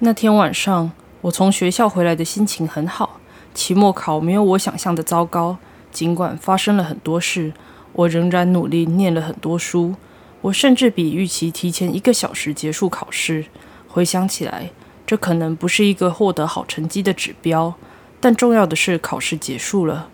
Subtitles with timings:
[0.00, 0.92] 那天晚上，
[1.22, 3.18] 我从学校回来的心情很好。
[3.54, 5.56] 期末考没有我想象的糟糕，
[5.90, 7.54] 尽管发生了很多事，
[7.94, 9.94] 我仍然努力念了很多书。
[10.42, 13.46] 我甚至比预期提前一个小时结束考试。
[13.88, 14.68] 回想起来，
[15.06, 17.72] 这可能不是一个获得好成绩的指标，
[18.20, 20.10] 但重要的是考试结束了，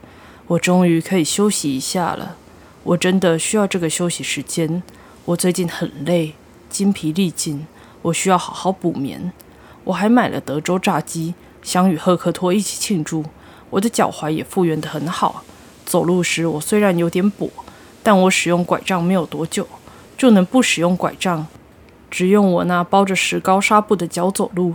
[0.46, 2.36] 我终于可以休息一下了。
[2.84, 4.84] 我真的需要这个休息时间。
[5.24, 6.34] 我最近很累，
[6.70, 7.66] 精疲力尽，
[8.02, 9.32] 我需要好好补眠。
[9.84, 13.24] 我还买了德州炸鸡，想与赫克托一起庆祝。
[13.70, 15.42] 我的脚踝也复原得很好。
[15.84, 17.50] 走路时我虽然有点跛，
[18.02, 19.66] 但我使用拐杖没有多久，
[20.16, 21.46] 就能不使用拐杖，
[22.10, 24.74] 只用我那包着石膏纱布的脚走路。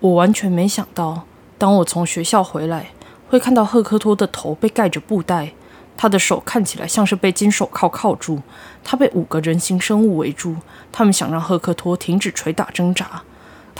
[0.00, 1.24] 我完全没想到，
[1.58, 2.90] 当我从学校回来，
[3.28, 5.52] 会看到赫克托的头被盖着布袋，
[5.96, 8.40] 他的手看起来像是被金手铐铐住，
[8.82, 10.56] 他被五个人形生物围住，
[10.90, 13.22] 他们想让赫克托停止捶打挣扎。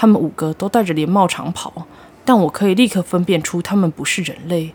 [0.00, 1.86] 他们五个都戴着连帽长袍，
[2.24, 4.72] 但我可以立刻分辨出他们不是人类。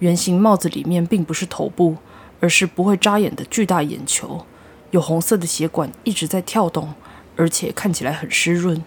[0.00, 1.96] 圆形帽子里面并不是头部，
[2.40, 4.44] 而是不会眨眼的巨大眼球，
[4.90, 6.92] 有红色的血管一直在跳动，
[7.36, 8.84] 而且看起来很湿润。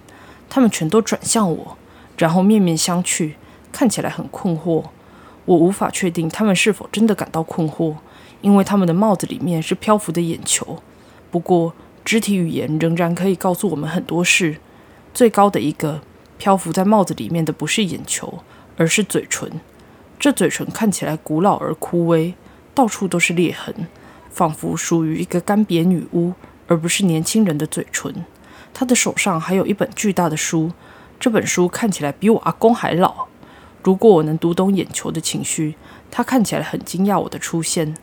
[0.47, 1.75] 他们全都转向我，
[2.19, 3.33] 然后面面相觑，
[3.71, 4.83] 看起来很困惑。
[5.45, 7.95] 我无法确定他们是否真的感到困惑，
[8.41, 10.83] 因为他们的帽子里面是漂浮的眼球。
[11.31, 11.73] 不过，
[12.05, 14.57] 肢体语言仍然可以告诉我们很多事。
[15.13, 16.01] 最高的一个
[16.37, 18.39] 漂浮在帽子里面的不是眼球，
[18.77, 19.59] 而是嘴唇。
[20.19, 22.33] 这嘴唇看起来古老而枯萎，
[22.73, 23.87] 到处都是裂痕，
[24.29, 26.33] 仿佛属于一个干瘪女巫，
[26.67, 28.25] 而不是年轻人的嘴唇。
[28.73, 30.71] 他的手上还有一本巨大的书，
[31.19, 33.27] 这本书看起来比我阿公还老。
[33.81, 35.75] 如果我能读懂眼球的情绪，
[36.11, 37.95] 他看起来很惊讶我的出现。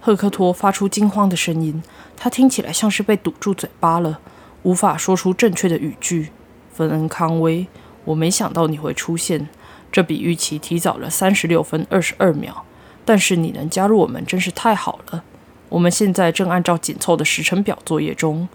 [0.00, 1.82] 赫克托发出惊慌的声音，
[2.14, 4.20] 他听起来像是被堵住嘴巴了，
[4.62, 6.30] 无法说出正确的语句。
[6.74, 7.66] 芬恩·康威，
[8.04, 9.48] 我没想到你会出现，
[9.92, 12.64] 这比预期提早了三十六分二十二秒。
[13.04, 15.22] 但是你能加入我们真是太好了。
[15.68, 18.48] 我们现在正按照紧凑的时程表作业中。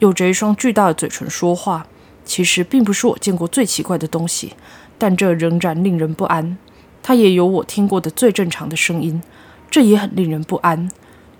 [0.00, 1.86] 有着一双巨大的嘴唇说话，
[2.24, 4.54] 其实并不是我见过最奇怪的东西，
[4.98, 6.56] 但这仍然令人不安。
[7.02, 9.22] 它也有我听过的最正常的声音，
[9.70, 10.90] 这也很令人不安。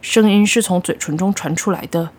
[0.03, 2.11] 声音是从嘴唇中传出来的。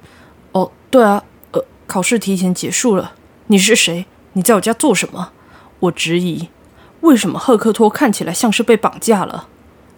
[0.52, 3.14] 哦，对啊，呃，考试提前结束了。
[3.48, 4.08] 你是谁？
[4.34, 5.32] 你在我家做什么？
[5.82, 6.50] 我质疑。
[7.02, 9.48] 为什么赫克托看起来像是被绑架了？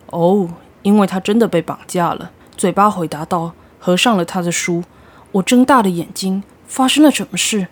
[0.08, 0.50] 哦，
[0.82, 2.32] 因为他真的被绑架了。
[2.58, 4.84] 嘴巴回答道，合上了他的书。
[5.32, 6.44] 我睁大了眼睛。
[6.68, 7.70] 发生了什么事？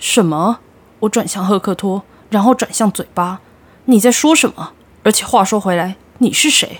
[0.00, 0.58] 什么？
[0.98, 3.40] 我转向赫克托，然后转向嘴巴。
[3.84, 4.72] 你在说什么？
[5.04, 6.78] 而且话说回来，你是谁？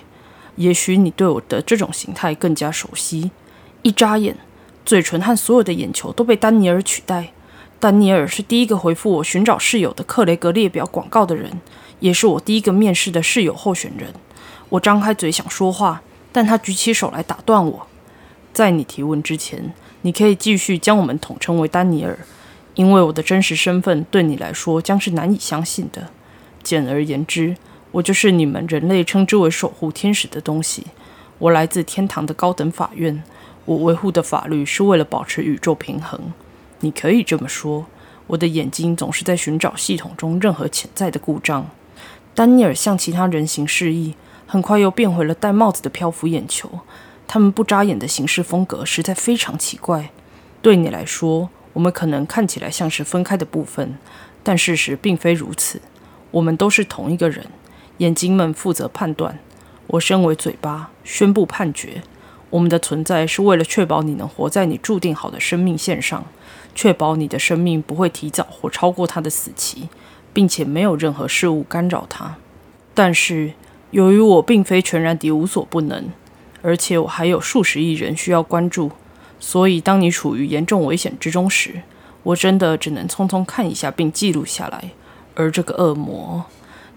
[0.56, 3.31] 也许你对我的这种形态更加熟悉。
[3.82, 4.36] 一眨眼，
[4.84, 7.32] 嘴唇和所有的眼球都被丹尼尔取代。
[7.82, 11.50] 丹尼尔是第一个回复我寻找室友的克雷格列表广告的人，
[11.98, 14.15] 也是我第一个面试的室友候选人。
[14.69, 16.00] 我张开嘴想说话，
[16.31, 17.88] 但他举起手来打断我。
[18.53, 22.16] 在你提问之前，你可以继续将我们统称为丹尼尔，
[22.76, 26.10] 因为我的真实身份对你来说将是难以相信的。
[26.62, 27.56] 简而言之，
[27.91, 30.87] 我就是你们人类称之为守护天使的东西。
[31.38, 33.25] 我来自天堂的高等法院，
[33.64, 36.32] 我维护的法律是为了保持宇宙平衡。
[36.84, 37.87] 你可以这么说，
[38.26, 41.70] 我的眼睛总是在寻找系统中任何潜在的故障。
[42.34, 44.15] 丹尼尔向其他人形示意，
[44.47, 46.81] 很快又变回了戴帽子的漂浮眼球。
[47.28, 50.10] 他们不眨眼的行事风格实在非常奇怪。
[50.60, 53.97] 对你来说，我们可能看起来像是分开的部分，
[54.43, 55.81] 但事实并非如此。
[56.32, 57.47] 我们都是同一个人。
[57.99, 59.38] 眼睛们负责判断，
[59.87, 62.03] 我身为嘴巴宣布判决。
[62.50, 66.25] 我们的存在是为了确保你能活在你注定好的生命线上。
[66.74, 69.88] 确保你的生命不会提早或超过他的死期，
[70.32, 72.36] 并且没有任何事物干扰他。
[72.94, 73.52] 但是，
[73.90, 76.10] 由于我并非全然地无所不能，
[76.62, 78.90] 而且我还有数十亿人需要关注，
[79.38, 81.82] 所以当你处于严重危险之中时，
[82.22, 84.90] 我真的只能匆匆看一下并记录下来。
[85.34, 86.44] 而这个恶魔，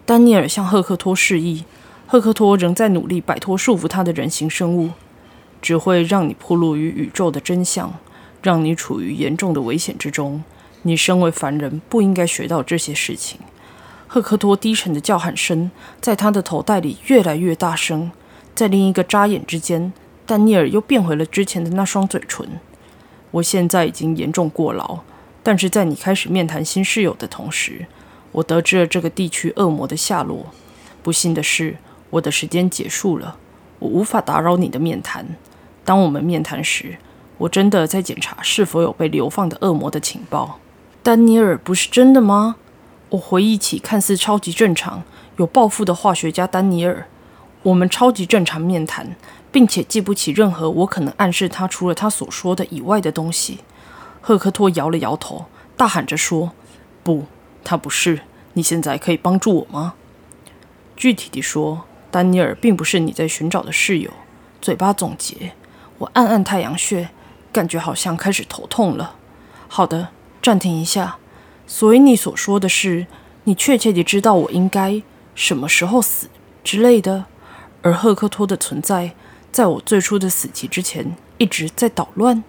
[0.05, 1.63] 丹尼尔向赫克托示意，
[2.05, 4.91] 赫克托仍在努力摆脱束缚他的人形生物，
[5.61, 7.93] 只会让你暴露于宇宙的真相。
[8.45, 10.43] 让你处于严重的危险之中。
[10.83, 13.39] 你身为凡人，不应该学到这些事情。
[14.05, 18.11] 赫克托低沉的叫喊声在他的头戴里越来越大声。
[18.53, 19.91] 在另一个眨眼之间，
[20.27, 22.47] 丹尼尔又变回了之前的那双嘴唇。
[23.31, 24.99] 我现在已经严重过劳，
[25.41, 27.87] 但是在你开始面谈新室友的同时，
[28.31, 30.45] 我得知了这个地区恶魔的下落。
[31.01, 31.77] 不幸的是，
[32.11, 33.37] 我的时间结束了，
[33.79, 35.35] 我无法打扰你的面谈。
[35.83, 36.97] 当我们面谈时。
[37.37, 40.59] 我真的在检查是否有被流放的恶魔的情报。
[41.03, 42.55] 丹尼尔，不是真的吗？
[43.09, 45.03] 我回忆起看似超级正常、
[45.37, 47.07] 有抱负的化学家丹尼尔，
[47.63, 49.15] 我们超级正常面谈，
[49.51, 53.59] 并且记不起任何我可能暗示他除了他所说的以外的东西。
[54.21, 55.45] 赫克托摇了摇头，
[55.77, 56.53] 大喊着说
[57.03, 57.25] ：“不，
[57.63, 58.21] 他不是。
[58.53, 59.93] 你现在可以帮助我吗？”
[60.97, 64.09] 具体地说，丹尼尔并不是你在寻找的室友。
[64.61, 65.51] 嘴巴总结，
[65.99, 67.09] 我按按太阳穴，
[67.55, 69.15] 感觉好像开始头痛了。
[69.69, 70.09] 好的，
[70.41, 71.15] 暂停一下。
[71.65, 73.07] 所以你所说的是，
[73.45, 75.01] 你确切地知道我应该
[75.33, 76.27] 什么时候死
[76.65, 77.23] 之类的。
[77.81, 79.15] 而赫克托的存在，
[79.53, 82.43] 在我最初的死期之前一直在捣乱。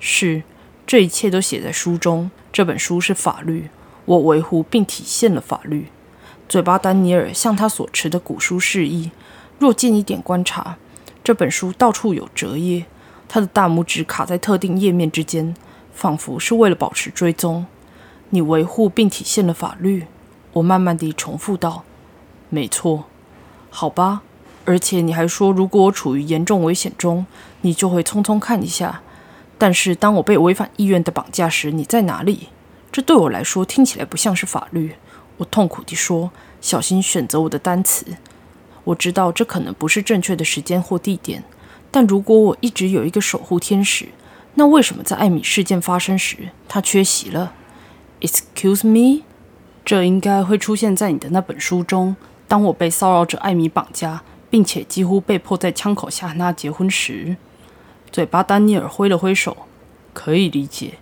[0.00, 0.42] 是，
[0.84, 2.28] 这一切都写在书中。
[2.52, 3.70] 这本书是法律，
[4.06, 5.86] 我维护并体现了法律。
[6.48, 9.12] 嘴巴丹尼尔向他所持的古书示意。
[9.60, 10.76] 若近一点观察，
[11.22, 12.84] 这本书到处有折页，
[13.34, 15.56] 他的大拇指卡在特定页面之间，
[15.94, 17.64] 仿佛是为了保持追踪。
[18.28, 20.04] 你维护并体现了法律，
[20.52, 21.82] 我慢慢地重复道
[22.50, 23.04] ：“没错，
[23.70, 24.20] 好吧。
[24.66, 27.24] 而且你还说，如果我处于严重危险中，
[27.62, 29.00] 你就会匆匆看一下。
[29.56, 32.48] 但是当我被违反意愿的绑架时，你在哪里？
[32.92, 34.96] 这对我来说听起来不像是法律。”
[35.38, 36.30] 我痛苦地说
[36.60, 38.04] ：“小心选择我的单词。
[38.84, 41.42] 我知道这可能不是正确的时间或地点，
[41.92, 44.08] 但如果我一直有一个守护天使，
[44.54, 47.54] 那为什么在艾米事件发生时他缺席了？”
[48.20, 49.22] Excuse me，
[49.84, 52.16] 这应该会出现在你的那本书中。
[52.48, 57.36] 当我被骚扰者艾米绑架，并且几乎被迫在枪口下和他结婚时，
[58.10, 59.56] 嘴巴丹尼尔挥了挥手。
[60.12, 60.94] 可以理解，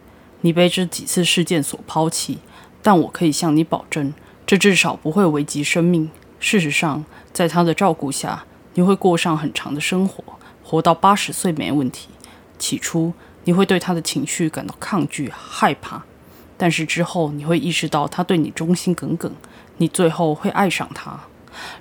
[0.42, 2.38] 你被这几次事件所抛弃，
[2.80, 4.14] 但我可以向你保证，
[4.46, 6.10] 这至少不会危及生命。
[6.38, 8.44] 事实上，在他的照顾下，
[8.74, 10.22] 你会过上很长的生活，
[10.70, 12.10] 活到八十岁没问题。
[12.56, 13.12] 起初，
[13.42, 16.04] 你会对他的情绪感到抗拒、害怕。
[16.56, 19.32] 但是之后你会意识到他对你忠心耿耿，
[19.78, 21.18] 你最后会爱上他。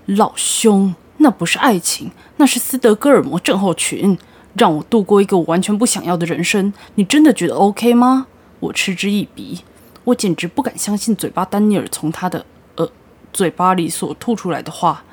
[0.07, 4.17] 老兄，那不是爱情，那是斯德哥尔摩症候群，
[4.55, 6.73] 让我度过一个我完全不想要的人生。
[6.95, 8.25] 你真的觉得 OK 吗？
[8.59, 9.59] 我嗤之以鼻，
[10.05, 12.43] 我简直不敢相信嘴巴丹尼尔从他的
[12.77, 12.89] 呃
[13.31, 15.03] 嘴巴里所吐出来的话。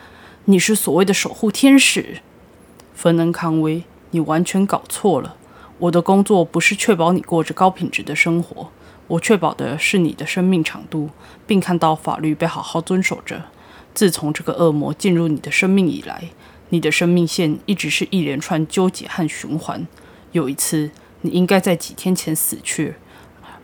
[0.48, 2.20] 你是所谓的守护天使，
[2.96, 5.36] 芬恩康威，你完全搞错了。
[5.78, 8.70] 我的工作不是确保你过着高品质的生活。
[9.08, 11.10] 我确保的是你的生命长度，
[11.46, 13.44] 并看到法律被好好遵守着。
[13.92, 16.30] 自从这个恶魔进入你的生命以来，
[16.70, 19.86] 你的生命线一直是一连串纠结和循环。
[20.32, 20.90] 有一次，
[21.20, 22.94] 你应该在几天前死去；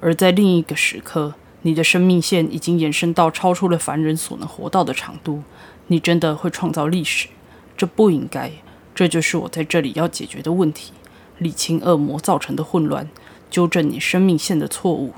[0.00, 1.32] 而在另一个时刻，
[1.62, 5.43] 你的生命线已经延伸到超出了凡人所能活到的长度。
[5.87, 7.29] 你真的会创造历史？
[7.75, 8.52] 这不应该。
[8.94, 10.93] 这就是我在这里要解决的问题：
[11.39, 13.09] 理清恶魔造成的混乱，
[13.50, 15.15] 纠正你生命线的错误。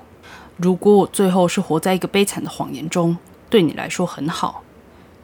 [0.56, 3.18] 如果我最后是活在一个悲惨的谎言中，
[3.50, 4.62] 对你来说很好。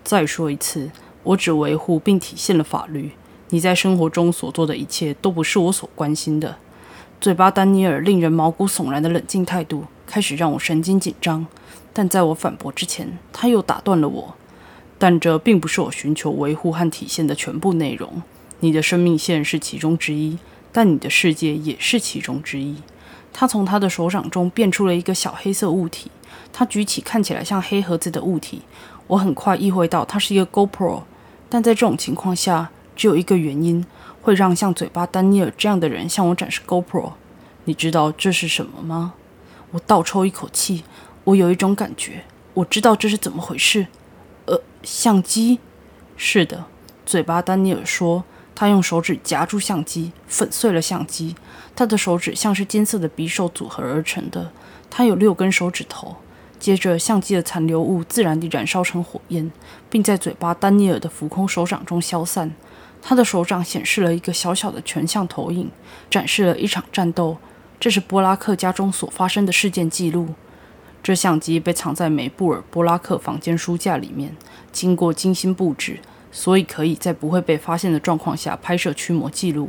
[0.02, 0.90] 再说一次，
[1.22, 3.12] 我只维护并体现了法律。
[3.50, 6.56] 你在生活中所做的一切都不是我所关心的。
[7.20, 11.46] 嘴巴丹尼尔令人毛骨悚然的冷静态度开始让我神经紧张，
[11.92, 14.34] 但在我反驳之前，他又打断了我。
[14.98, 18.22] 但这并不是我寻求维护和体现的全部内容。
[18.60, 20.38] 你的生命线是其中之一，
[20.70, 22.76] 但你的世界也是其中之一。
[23.32, 26.10] 他从他的手掌中变出了一个小黑色物体，
[26.52, 28.62] 他举起看起来像黑盒子的物体。
[29.06, 31.02] 我很快意会到它是一个 GoPro，
[31.48, 33.84] 但在这种情况下，只有一个原因
[34.22, 37.12] 会让像嘴巴丹尼尔这样的人向我展示 GoPro。
[37.64, 39.14] 你知道这是什么吗？
[39.72, 40.84] 我倒抽一口气，
[41.24, 43.86] 我有一种感觉，我知道这是怎么回事。
[44.46, 45.58] 呃，相机？
[46.16, 46.66] 是的，
[47.06, 48.24] 嘴巴丹尼尔说。
[48.60, 51.34] 他用手指夹住相机，粉碎了相机。
[51.74, 54.50] 他的手指像是金色的匕首组合而成的。
[54.90, 56.16] 他有六根手指头。
[56.58, 59.50] 接着，相机的残留物自然地燃烧成火焰，
[59.88, 62.54] 并在嘴巴丹尼尔的浮空手掌中消散。
[63.00, 65.70] 他的手掌显示了一个小小的全像投影，
[66.10, 67.38] 展示了一场战斗。
[67.80, 70.34] 这是波拉克家中所发生的事件记录。
[71.02, 74.36] 这相机被藏在梅布尔波拉克房间书架里面，
[74.70, 76.00] 经过精心布置。
[76.32, 79.68] 所以可以在不会被发现的状况下拍摄驱魔记录。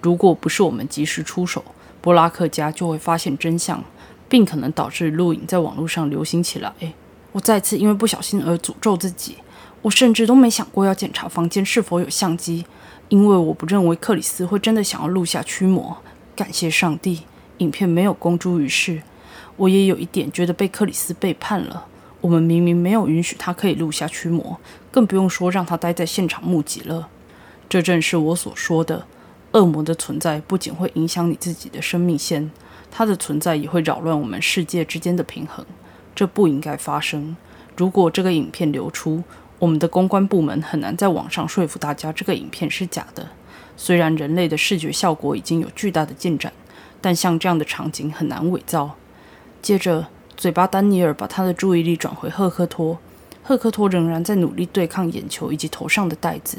[0.00, 1.64] 如果不是我们及时出手，
[2.00, 3.82] 波拉克家就会发现真相，
[4.28, 6.72] 并可能导致录影在网络上流行起来。
[7.32, 9.36] 我再次因为不小心而诅咒自己。
[9.80, 12.64] 我甚至都没想过要检查房间是否有相机，
[13.08, 15.96] 因为我不认为克里斯会真的想要录下驱魔。
[16.36, 17.22] 感谢上帝，
[17.58, 19.02] 影片没有公诸于世。
[19.56, 21.86] 我也有一点觉得被克里斯背叛了。
[22.22, 24.58] 我们明明没有允许他可以录下驱魔，
[24.90, 27.08] 更不用说让他待在现场目击了。
[27.68, 29.06] 这正是我所说的，
[29.52, 32.50] 恶魔的存在不仅会影响你自己的生命线，
[32.90, 35.66] 它的存在也会扰乱我们世界之间的平衡。
[36.14, 37.36] 这不应该发生。
[37.76, 39.24] 如果这个影片流出，
[39.58, 43.28] 我们的公关部门很难在网上说服大家这个影片是假的。
[43.76, 46.52] 虽然人类的视觉效果已经有巨大的进展，
[47.00, 48.96] 但像这样的场景很难伪造。
[49.62, 50.08] 接着，
[50.42, 52.98] 嘴巴丹尼尔把他的注意力转回赫克托，
[53.44, 56.58] 赫克托仍然在努力对抗眼球以及头上的袋子，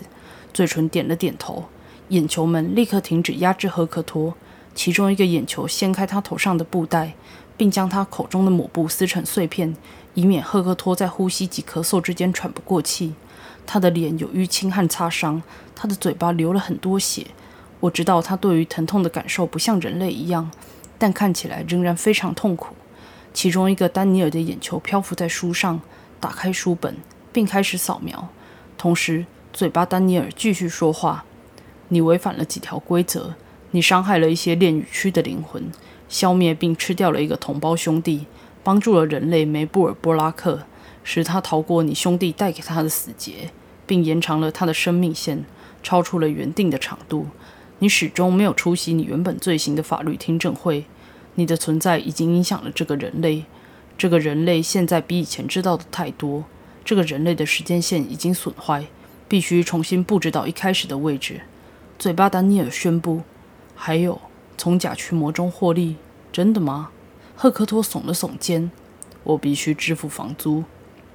[0.53, 1.65] 嘴唇点了点头。
[2.07, 4.35] 眼球们立刻停止压制赫克托，
[4.73, 7.15] 其中一个眼球掀开他头上的布袋，
[7.57, 9.75] 并将他口中的抹布撕成碎片，
[10.13, 13.13] 以免赫克托在呼吸及咳嗽之间喘不过气。
[13.65, 15.43] 他的脸有淤青和擦伤，
[15.75, 17.27] 他的嘴巴流了很多血。
[17.81, 20.49] 我知道他对于疼痛的感受不像人类一样，
[20.97, 22.73] 但看起来仍然非常痛苦。
[23.33, 25.81] 其中一个丹尼尔的眼球漂浮在书上，
[26.19, 26.95] 打开书本
[27.31, 28.29] 并开始扫描，
[28.77, 31.25] 同时嘴巴丹尼尔继续说话
[31.89, 33.33] ：“你违反了几条规则，
[33.71, 35.71] 你伤害了一些炼狱区的灵魂，
[36.07, 38.27] 消灭并吃掉了一个同胞兄弟，
[38.63, 40.63] 帮助了人类梅布尔波拉克。”
[41.05, 43.49] 使他逃过你兄弟带给他的死劫，
[43.85, 45.43] 并延长了他的生命线，
[45.83, 47.27] 超出了原定的长度。
[47.79, 50.85] 你始终没有出席你原本罪行的法律听证会。
[51.35, 53.45] 你的存在已经影响了这个人类。
[53.97, 56.43] 这个人类现在比以前知道的太多。
[56.83, 58.87] 这个人类的时间线已经损坏，
[59.27, 61.41] 必须重新布置到一开始的位置。
[61.97, 63.21] 嘴巴丹尼尔宣布。
[63.75, 64.21] 还有，
[64.57, 65.95] 从假驱魔中获利，
[66.31, 66.89] 真的吗？
[67.35, 68.71] 赫克托耸了耸肩。
[69.23, 70.63] 我必须支付房租。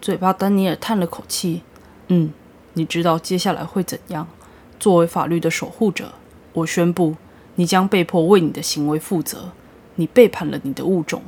[0.01, 1.63] 嘴巴，丹尼尔叹了口气。
[2.09, 2.33] 嗯，
[2.73, 4.27] 你知道接下来会怎样？
[4.81, 6.15] 作为法律的守护者，
[6.55, 7.17] 我宣布，
[7.57, 9.53] 你将被迫为你的行为负责。
[9.99, 11.23] 你背叛了你的物种，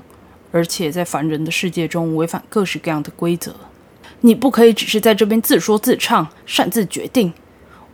[0.50, 3.55] 而且在凡人的世界中违反各式各样的规则。
[4.23, 7.33] 你不可以只是在这边自说自唱，擅自决定。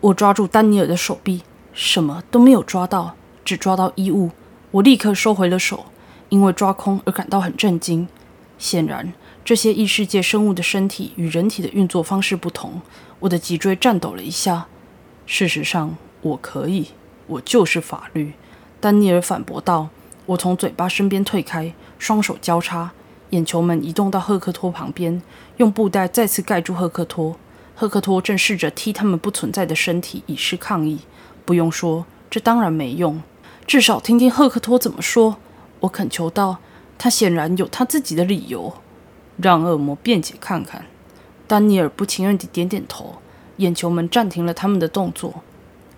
[0.00, 1.42] 我抓住丹尼尔的手臂，
[1.72, 4.30] 什么都没有抓到，只抓到衣物。
[4.70, 5.86] 我立刻收回了手，
[6.28, 8.06] 因为抓空而感到很震惊。
[8.58, 9.12] 显然。
[9.44, 12.82] 这些异世界生物的身体与人体的运作方式不同。
[13.20, 14.66] 我的脊椎颤抖了一下。
[15.24, 16.88] 事实上，我可以，
[17.28, 18.32] 我就是法律。
[18.80, 19.88] 丹尼尔反驳道。
[20.26, 22.92] 我从嘴巴身边退开，双手交叉，
[23.30, 25.22] 眼球们移动到赫克托旁边，
[25.58, 27.36] 用布袋再次盖住赫克托。
[27.74, 31.00] 赫克托正试着踢他们不存在的身体，以示抗议。
[31.44, 33.22] 不用说，这当然没用。
[33.66, 35.36] 至少听听赫克托怎么说。
[35.80, 36.58] 我恳求道。
[36.98, 38.72] 他显然有他自己的理由。
[39.36, 40.86] 让恶魔辩解看看。
[41.46, 43.16] 丹尼尔不情愿地点点头，
[43.58, 45.42] 眼球们暂停了他们的动作。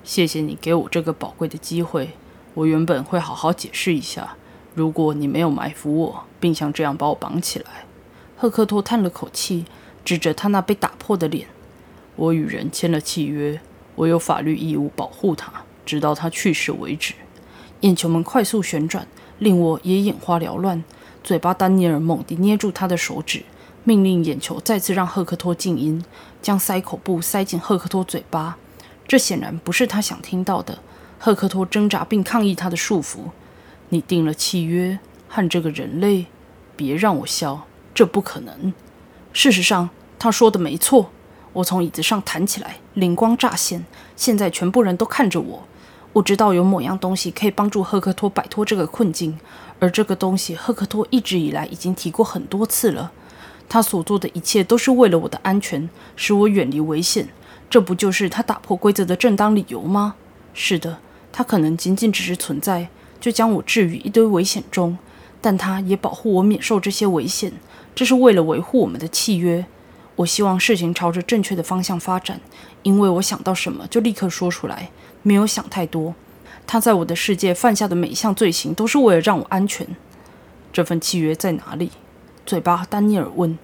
[0.03, 2.11] 谢谢你给我这个宝贵的机会。
[2.59, 4.35] 我原本会好好解释一下，
[4.75, 7.85] 如果你没有埋伏我，并像这样把我绑起来。
[8.37, 9.65] 赫克托叹了口气，
[10.05, 11.47] 指着他那被打破的脸。
[12.17, 13.61] 我与人签了契约，
[13.95, 15.53] 我有法律义务保护他，
[15.87, 17.15] 直到他去世为止。
[17.83, 19.07] 眼球们快速旋转，
[19.39, 20.83] 令我也眼花缭乱。
[21.23, 23.45] 嘴巴，丹尼尔猛地捏住他的手指，
[23.85, 26.05] 命令眼球再次让赫克托静音，
[26.43, 28.57] 将塞口布塞进赫克托嘴巴。
[29.07, 30.81] 这显然不是他想听到的。
[31.19, 33.19] 赫克托挣扎并抗议他的束缚。
[33.91, 34.99] 你定了契约
[35.29, 36.27] 和这个人类？
[36.77, 38.73] 别让我笑，这不可能。
[39.33, 41.11] 事实上，他说的没错。
[41.55, 43.85] 我从椅子上弹起来，灵光乍现。
[44.15, 45.65] 现在全部人都看着我。
[46.13, 49.39] 我知道有某样东西可以帮助赫克托摆脱这个困境。
[49.81, 53.11] 而这个东西，赫克托一直以来已经提过很多次了。
[53.69, 57.29] 他所做的一切都是为了我的安全，使我远离危险。
[57.69, 60.15] 这不就是他打破规则的正当理由吗？
[60.55, 60.99] 是的，
[61.33, 62.89] 他可能仅仅只是存在，
[63.21, 64.99] 就将我置于一堆危险中，
[65.41, 67.53] 但他也保护我免受这些危险。
[67.95, 69.67] 这是为了维护我们的契约。
[70.17, 72.41] 我希望事情朝着正确的方向发展，
[72.83, 74.91] 因为我想到什么就立刻说出来，
[75.23, 76.15] 没有想太多。
[76.67, 79.87] 他在我的世界犯下的每一项罪行，都是为了让我安全。
[80.73, 81.93] 这份契约在哪里？
[82.45, 83.59] 嘴巴，丹尼尔问。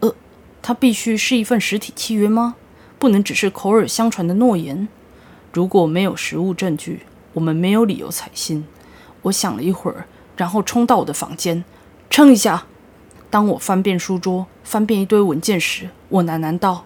[0.00, 0.14] 呃，
[0.60, 2.56] 它必须是一份实体契约吗？
[2.98, 4.88] 不能只是口耳相传的诺言？
[5.58, 7.00] 如果没有实物证据，
[7.32, 8.64] 我们没有理由采信。
[9.22, 11.64] 我想了一会儿，然后冲到我的房间，
[12.08, 12.66] 撑一下。
[13.28, 16.84] 当我翻遍书桌，翻遍一堆文件时，我喃喃道：“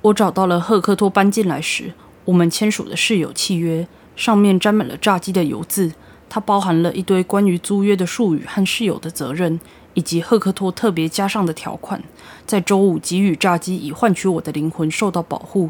[0.00, 1.92] 我找到了赫克托搬进来时
[2.24, 3.86] 我们签署的室友契约。”
[4.16, 5.92] 上面沾满了炸鸡的油渍，
[6.30, 9.60] 它包含了一堆关于租约的术语和室友的责任，
[9.92, 12.02] 以及赫克托特别加上的条款。
[12.46, 15.68] 在周五给予炸鸡，以换取我的灵魂受到保护。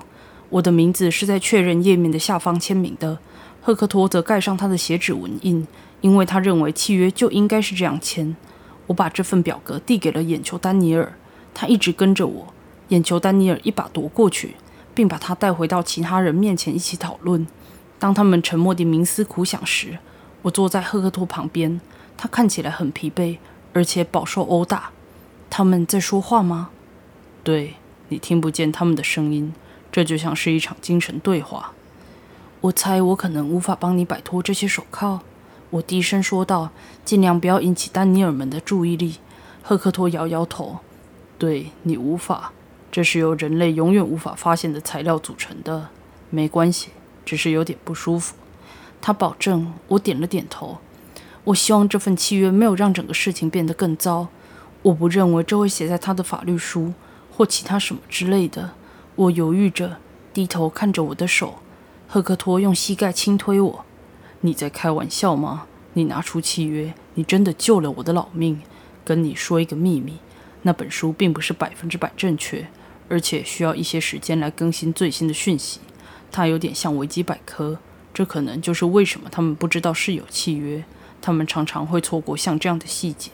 [0.51, 3.19] 我的名字是在确认页面的下方签名的，
[3.61, 5.67] 赫克托则盖上他的血指纹印，
[6.01, 8.35] 因为他认为契约就应该是这样签。
[8.87, 11.13] 我把这份表格递给了眼球丹尼尔，
[11.53, 12.55] 他一直跟着我。
[12.89, 14.55] 眼球丹尼尔一把夺过去，
[14.95, 17.47] 并把他带回到其他人面前一起讨论。
[17.99, 19.99] 当他们沉默地冥思苦想时，
[20.41, 21.81] 我坐在赫克托旁边。
[22.17, 23.37] 他看起来很疲惫，
[23.75, 24.91] 而且饱受殴打。
[25.51, 26.71] 他们在说话吗？
[27.45, 27.75] 对
[28.09, 29.53] 你听不见他们的声音，
[29.99, 31.73] 这就像是一场精神对话。
[32.61, 35.23] 我猜我可能无法帮你摆脱这些手铐，
[35.71, 36.71] 我低声说道，
[37.05, 39.17] 尽量不要引起丹尼尔们的注意力。
[39.61, 40.79] 赫克托摇摇头，
[41.37, 42.53] 对你无法，
[42.93, 45.89] 这是由人类永远无法发现的材料组成的。
[46.31, 46.91] 没关系，
[47.25, 48.37] 只是有点不舒服。
[49.01, 49.73] 他保证。
[49.89, 50.79] 我点了点头。
[51.43, 54.29] 我希望这份契约没有让整个事情变得更糟。
[54.83, 56.93] 我不认为这会写在他的法律书
[57.37, 58.75] 或其他什么之类的。
[59.19, 59.97] 我犹豫着，
[60.33, 61.59] 低头看着我的手。
[62.07, 63.85] 赫克托用膝盖轻推我。
[64.43, 65.67] 你在开玩笑吗？
[65.95, 68.61] 你拿出契约，你真的救了我的老命。
[69.05, 70.19] 跟你说一个秘密，
[70.63, 72.69] 那本书并不是百分之百正确，
[73.09, 75.81] 而且需要一些时间来更新最新的讯息。
[76.31, 77.81] 它有点像维基百科。
[78.15, 80.85] 这可能就是为什么他们不知道是有契约。
[81.21, 83.33] 他们常常会错过像这样的细节。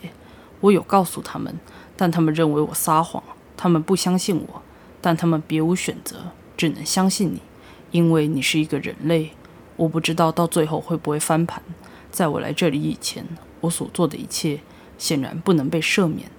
[0.61, 1.61] 我有告诉他们，
[1.95, 3.23] 但他们认为我撒谎。
[3.55, 4.63] 他们不相信我，
[5.05, 7.43] 但他们别无选择，只能相信你，
[7.91, 9.33] 因为你是一个人类。
[9.77, 11.63] 我不知道到最后会不会翻盘。
[12.11, 13.23] 在我来这里以前，
[13.61, 14.61] 我所做的一切
[14.97, 16.31] 显然不能被赦免。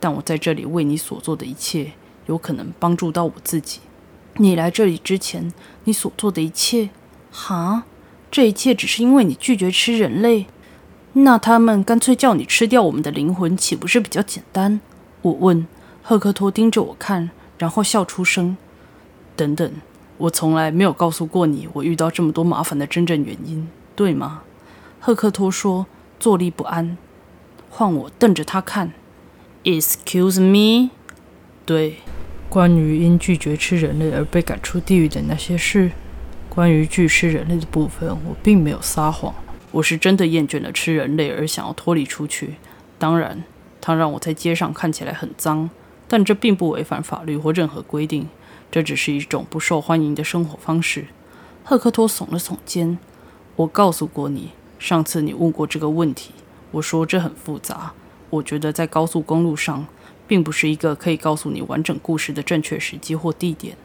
[0.00, 1.92] 但我在这里为你所做的一切，
[2.24, 3.80] 有可能帮助到我自己。
[4.38, 5.52] 你来这里之前，
[5.84, 6.88] 你所做的一切，
[7.30, 7.84] 哈？
[8.30, 10.46] 这一切只是因为你拒绝吃人类，
[11.12, 14.80] 那他们干脆叫你吃掉我们的灵魂，岂不是比较简单？
[15.20, 15.66] 我问。
[16.06, 18.56] 赫克托盯着我看，然后笑出声。
[19.36, 19.72] 等等，
[20.18, 24.42] 我从来没有告诉过你我遇到这么多麻烦的真正原因，对吗？
[25.00, 25.86] 赫克托说，
[26.18, 26.96] 坐立不安。
[27.68, 28.92] 换我瞪着他看。
[29.64, 30.90] Excuse me？
[31.66, 31.96] 对，
[32.48, 35.90] 关于因拒绝吃人类而被赶出地狱的那些事。
[36.48, 39.34] 关于拒吃人类的部分，我并没有撒谎。
[39.72, 42.54] 我是真的厌倦了吃人类，而想要脱离出去。
[42.96, 43.42] 当然，
[43.80, 45.68] 它让我在街上看起来很脏，
[46.08, 48.28] 但这并不违反法律或任何规定。
[48.70, 51.06] 这只是一种不受欢迎的生活方式。
[51.62, 52.98] 赫克托耸了耸肩。
[53.56, 56.32] 我告诉过你，上次你问过这个问题。
[56.72, 57.92] 我说这很复杂。
[58.30, 59.86] 我觉得在高速公路上，
[60.26, 63.76] 并不是一个可以告诉你完整故事的正确时机或地点。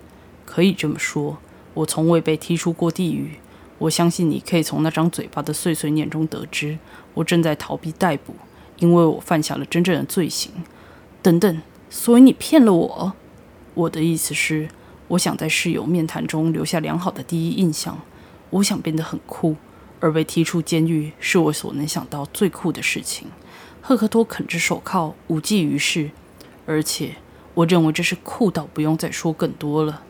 [0.46, 1.38] 可以这么说。
[1.76, 3.34] 我从未被踢出过地狱。
[3.78, 6.80] 我相信你可以从那张嘴巴的碎碎念中得知，
[7.14, 8.34] 我正在逃避逮捕，
[8.80, 10.52] 因为我犯下了真正的罪行。
[11.22, 13.14] 等等，所以你骗了我？
[13.74, 14.70] 我的意思是，
[15.10, 18.00] 我想在室友面谈中留下良好的第一印象。
[18.52, 19.56] 我想变得很酷，
[20.00, 23.28] 而被踢出监狱是我所能想到最酷的事情。
[23.82, 26.12] 赫克托啃着手铐，无济于事。
[26.66, 27.16] 而且，
[27.54, 30.04] 我认为这是酷到不用再说更多了。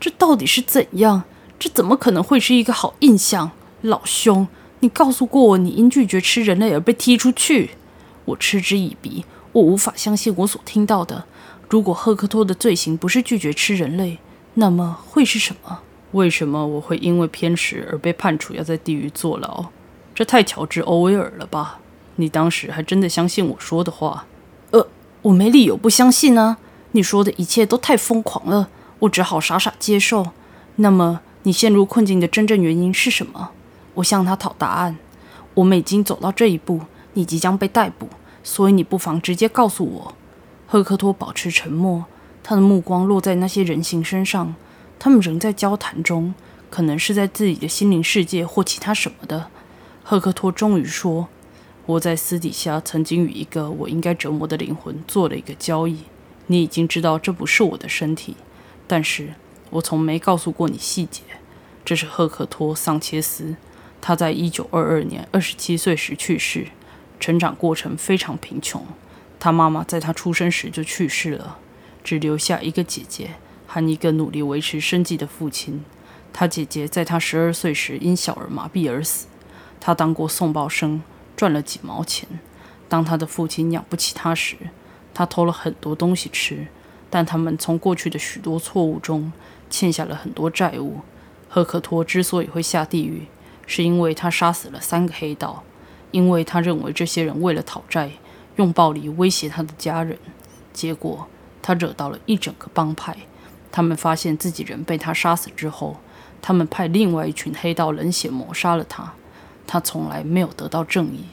[0.00, 1.24] 这到底是怎样？
[1.58, 3.52] 这怎么可能会是一个好印象？
[3.82, 4.48] 老兄，
[4.80, 7.70] 你告诉过我，你因拒绝吃人类而被踢出去。
[8.24, 11.24] 我嗤之以鼻，我无法相信我所听到的。
[11.68, 14.18] 如果赫克托的罪行不是拒绝吃人类，
[14.54, 15.80] 那么会是什么？
[16.12, 19.66] 为什么我会因为偏食而被判处要在地狱坐牢？
[20.14, 21.78] 这太乔治·欧威尔了吧？
[22.16, 24.26] 你当时还真的相信我说的话？
[24.72, 24.86] 呃，
[25.22, 26.58] 我没理由不相信啊！
[26.92, 28.68] 你说的一切都太疯狂了。
[28.98, 30.26] 我只好傻傻接受。
[30.76, 33.52] 那么，你陷入困境的真正原因是什么？
[33.94, 34.98] 我向他讨答案。
[35.54, 36.82] 我们已经走到这一步，
[37.14, 38.08] 你即将被逮捕，
[38.42, 40.14] 所以你不妨直接告诉我。
[40.66, 42.06] 赫克托保持沉默，
[42.42, 44.54] 他的目光落在那些人形身上。
[44.98, 46.32] 他们仍在交谈中，
[46.70, 49.48] 可能是在自己的心灵世界或其他什么的。
[50.04, 51.28] 赫克托终于说
[51.86, 56.04] ：“我在私底下曾经与一个我应该折磨的灵魂做了一个交易。
[56.46, 58.36] 你已经知道这不是我的身体。”
[58.86, 59.34] 但是
[59.70, 61.22] 我从没告诉过你细节。
[61.84, 63.56] 这是赫克托·桑切斯，
[64.00, 66.68] 他在一九二二年二十七岁时去世，
[67.22, 68.84] 成长过程非常贫穷。
[69.38, 71.58] 他妈妈在他出生时就去世了，
[72.02, 73.34] 只留下一个姐姐
[73.68, 75.84] 和一个努力维持生计的父亲。
[76.32, 79.28] 他姐姐在他十二岁时因小儿麻痹而死。
[79.78, 81.00] 他当过送报生，
[81.36, 82.28] 赚了几毛钱。
[82.88, 84.56] 当他的父亲养不起他时，
[85.14, 86.66] 他偷了很多东西吃。
[87.08, 89.32] 但他们从过去的许多错误中
[89.70, 91.02] 欠下了很多债务。
[91.48, 93.26] 赫克托之所以会下地狱，
[93.64, 95.62] 是因为他杀死了三个黑道，
[96.12, 98.12] 因为他认为这些人为了讨债，
[98.54, 100.16] 用暴力威胁他的家人。
[100.72, 101.26] 结果
[101.60, 103.16] 他惹到了一整个帮派。
[103.72, 105.96] 他们发现自己人被他杀死之后，
[106.40, 109.14] 他们派另外一群黑道冷血谋杀了他。
[109.66, 111.24] 他从来没有得到正义，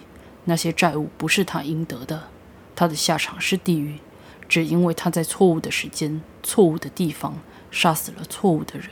[0.46, 2.24] 那些债务不是他应得的，
[2.76, 4.00] 他的下场是地狱。
[4.48, 7.38] 只因为他在错误的时间、错误的地方
[7.70, 8.90] 杀死了错误的人，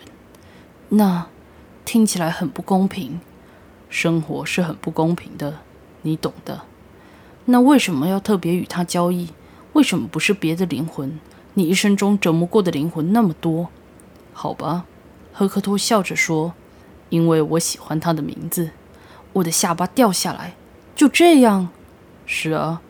[0.90, 1.28] 那
[1.84, 3.20] 听起来很不公平。
[3.90, 5.60] 生活是很不公平的，
[6.08, 6.62] 你懂的。
[7.46, 9.30] 那为什么要特别与他交易？
[9.74, 11.20] 为什么不是别的灵魂？
[11.54, 13.70] 你一生中折磨过的灵魂那么多，
[14.34, 14.86] 好吧？
[15.34, 16.54] 赫克托笑着说
[17.10, 18.72] ：“因为我喜欢他的名字。”
[19.34, 20.56] 我的下巴掉下来。
[20.96, 21.70] 就这样？
[22.26, 22.82] 是啊。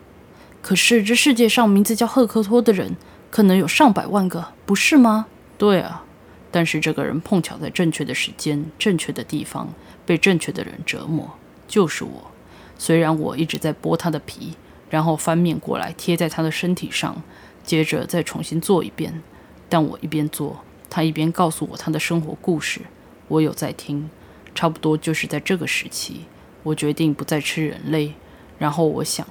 [0.62, 2.95] 可是这世界上名字叫赫克托的人
[3.30, 5.25] 可能有上百万个，不是吗？
[5.58, 6.03] 对啊。
[6.49, 9.69] 但是这个人碰巧在正确的时间、正确的地方
[10.06, 11.30] 被正确的人折磨，
[11.67, 12.32] 就是我。
[12.77, 14.53] 虽然我一直在剥他的皮，
[14.89, 17.21] 然后翻面过来贴在他的身体上，
[17.63, 19.21] 接着再重新做一遍，
[19.67, 22.81] 但我一边做，他一边告诉我他的生活故事，
[23.27, 24.09] 我有在听。
[24.55, 26.21] 差不多就是在这个时期，
[26.63, 28.13] 我决定不再吃人类。
[28.57, 29.27] 然后我想，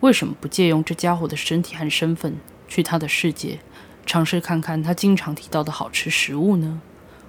[0.00, 2.36] 为什么不借用这家伙的身体和身份
[2.68, 3.58] 去他的世界？
[4.04, 6.82] 尝试看看他经常提到的好吃食物呢？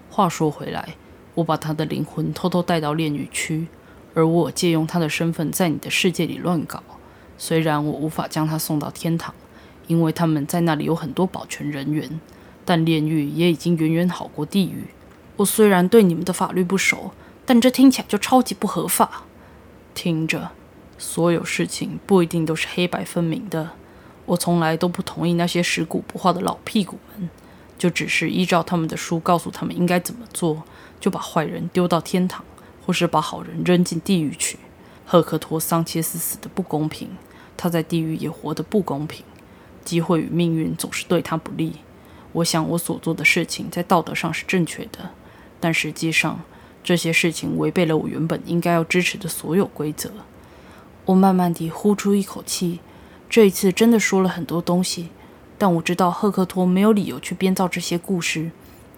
[0.10, 0.96] 话说回来，
[1.36, 3.68] 我把他的灵魂偷偷带到炼狱区，
[4.18, 6.82] 而我借用他的身份在你的世界里乱搞。
[7.38, 9.32] 虽然我无法将他送到天堂，
[9.86, 12.20] 因为他们在那里有很多保全人员，
[12.66, 14.86] 但炼狱也已经远远好过地狱。
[15.36, 17.12] 我虽然对你们的法律不熟，
[17.46, 19.26] 但这听起来就超级不合法。
[19.94, 20.50] 听着，
[20.98, 23.70] 所有事情不一定都是黑白分明的。
[24.26, 27.30] 我从来都不同意那些食古不化的老屁股们，
[27.78, 30.64] 就只是依照他们的书告诉他们应该怎么做，
[31.00, 32.44] 就把坏人丢到天堂，
[32.88, 34.58] 或是把好人扔进地狱去。
[35.06, 37.10] 赫克托·桑切斯死的不公平，
[37.58, 39.26] 他在地狱也活得不公平。
[39.84, 41.74] 机会与命运总是对他不利。
[42.32, 45.12] 我想我所做的事情在道德上是正确的，
[45.60, 46.42] 但实际上
[46.82, 50.10] 这些事情违背了我原本应该要支持的所有规则。
[51.06, 52.80] 我慢慢地呼出一口气。
[53.30, 55.10] 这一次真的说了很多东西，
[55.58, 58.52] 但我知道赫克托没有理由去编造这些故事，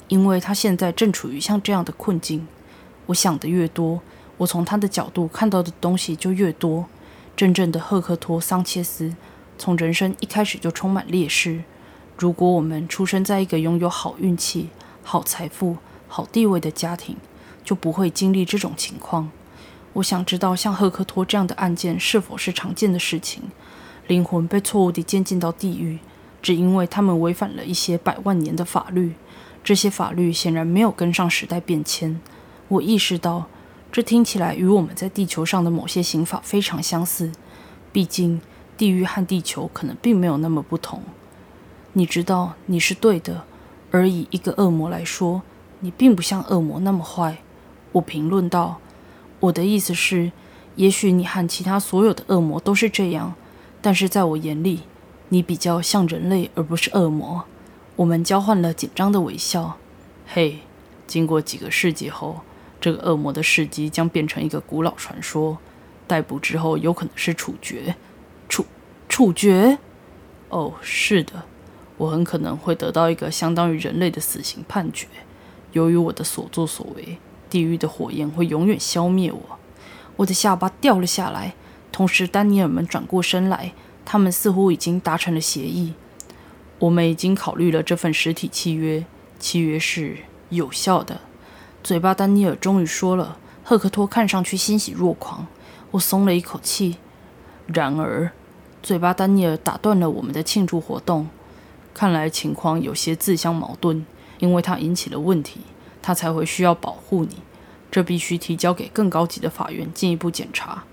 [0.08, 2.48] 因为他现在正处于像这样的困境。
[3.10, 4.02] 我想的越多，
[4.38, 6.86] 我从他的角度看到的东西就越多。
[7.36, 9.16] 真正的赫克托·桑切斯
[9.58, 11.64] 从人生一开始就充满劣势。
[12.18, 14.70] 如果我们出生在一个拥有好运气、
[15.04, 17.16] 好财富、好地位的家庭，
[17.64, 19.32] 就不会经历这种情况。
[19.94, 23.44] 我想知道，像赫克托这样的案件是否是常见的事情。
[24.06, 25.98] 灵魂被错误地监禁到地狱，
[26.44, 29.14] 只因为他们违反了一些百万年的法律。
[29.64, 32.22] 这些法律显然没有跟上时代变迁。
[32.70, 33.48] 我意识到，
[33.92, 37.32] 这听起来与我们在地球上的某些刑法非常相似。
[37.92, 38.40] 毕竟，
[38.78, 41.02] 地狱和地球可能并没有那么不同。
[41.94, 43.44] 你知道，你是对的。
[43.92, 45.42] 而以一个恶魔来说，
[45.80, 47.40] 你并不像恶魔那么坏。
[47.94, 48.78] 我评论道
[49.42, 50.32] ：“我的意思是，
[50.76, 53.34] 也许你和其他所有的恶魔都是这样。”
[53.82, 54.82] 但是在我眼里，
[55.30, 57.46] 你比较像人类，而不是恶魔。
[57.96, 59.78] 我们交换了紧张的微笑。
[60.28, 60.60] 嘿，
[61.08, 62.42] 经过几个世纪后，
[62.80, 65.58] 这个恶魔的事迹将变成一个古老传说。
[66.08, 67.96] 逮捕之后，有可能是处决。
[68.48, 68.66] 处
[69.08, 69.78] 处决？
[70.50, 71.44] 哦，是的，
[71.98, 75.08] 我很可能会得到一个相当于人类的死刑判决。
[75.74, 79.60] 由于我的所作所为，地狱的火焰会永远消灭我。
[80.16, 81.54] 我的下巴掉了下来。
[81.92, 85.94] 同时，丹尼尔们转过身来，他们似乎已经达成了协议。
[86.80, 89.06] 我们已经考虑了这份实体契约，
[89.38, 90.18] 契约是
[90.50, 91.22] 有效的。
[91.82, 93.38] 嘴巴，丹尼尔终于说了。
[93.64, 95.48] 赫克托看上去欣喜若狂，
[95.92, 96.98] 我松了一口气。
[97.68, 98.32] 然而，
[98.82, 101.30] 嘴巴，丹尼尔打断了我们的庆祝活动。
[101.94, 104.06] 看来情况有些自相矛盾，
[104.40, 105.62] 因为他引起了问题，
[106.02, 107.38] 他才会需要保护你。
[107.92, 110.84] 这必须提交给更高级的法院进一步检查。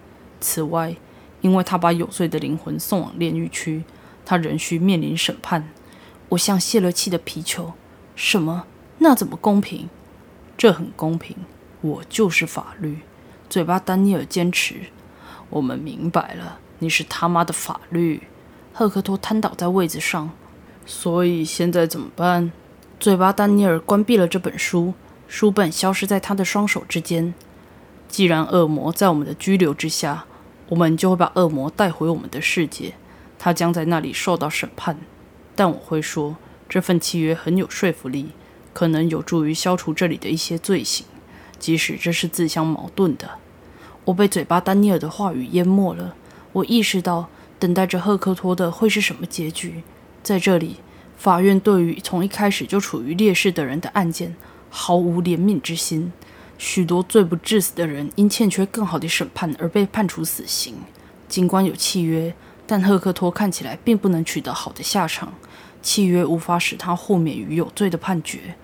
[0.40, 0.96] 此外，
[1.40, 3.84] 因为他把有罪的灵魂送往炼狱区，
[4.24, 5.68] 他仍需面临审判。
[6.30, 7.72] 我像泄了气的皮球。
[8.14, 8.64] 什么？
[8.98, 9.88] 那怎么公平？
[10.56, 11.36] 这很公平。
[11.80, 12.98] 我就是法律。
[13.48, 14.74] 嘴巴，丹尼尔坚持。
[15.50, 18.22] 我们明白了，你是他妈的法律。
[18.72, 20.30] 赫克托瘫倒在位子上。
[20.84, 22.52] 所以现在怎么办？
[22.98, 24.94] 嘴巴，丹尼尔关闭了这本书，
[25.28, 27.34] 书本消失在他的双手之间。
[28.08, 30.24] 既然恶魔在我们的拘留之下，
[30.68, 32.94] 我们就会把恶魔带回我们的世界，
[33.38, 34.96] 他将在那里受到审判。
[35.54, 36.36] 但我会说，
[36.68, 38.30] 这份契约很有说服力，
[38.76, 41.06] 可能有助于消除这里的一些罪行，
[41.58, 43.38] 即使这是自相矛盾的。
[44.04, 46.14] 我被嘴巴丹尼尔的话语淹没了。
[46.52, 49.82] 我意识到，等待着赫克托的会是什么结局。
[50.22, 50.76] 在这里，
[51.16, 54.36] 法院对于从一开始就处于劣势的人的案件
[54.68, 56.12] 毫无怜悯之心。
[56.58, 60.74] 许多罪不至死的人因欠缺更好的审判而被判处死刑。
[61.26, 62.34] 尽管有契约，
[62.66, 65.32] 但赫克托看起来并不能取得好的下场。
[65.82, 68.56] 契约无法使他豁免于有罪的判决。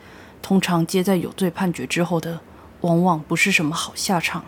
[0.42, 2.40] 通常接在有罪判决之后的，
[2.82, 4.44] 往往不是什么好下场。